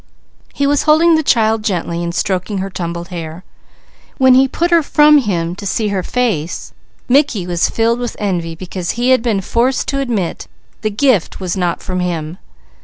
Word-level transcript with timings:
He 0.51 0.65
was 0.65 0.81
holding 0.89 1.13
the 1.13 1.21
child 1.21 1.63
gently 1.63 2.03
and 2.03 2.11
stroking 2.15 2.57
her 2.57 2.71
tumbled 2.71 3.09
hair. 3.09 3.43
When 4.17 4.33
he 4.33 4.47
put 4.47 4.71
her 4.71 4.81
from 4.81 5.19
him 5.19 5.55
to 5.57 5.67
see 5.67 5.89
her 5.89 6.01
face, 6.01 6.73
Mickey 7.07 7.45
was 7.45 7.69
filled 7.69 7.99
with 7.99 8.15
envy 8.17 8.55
because 8.55 8.91
he 8.97 9.11
had 9.11 9.21
been 9.21 9.41
forced 9.41 9.87
to 9.89 9.99
admit 9.99 10.47
the 10.81 10.89
gift 10.89 11.39
was 11.39 11.55
not 11.55 11.83
from 11.83 11.99
him. 11.99 12.39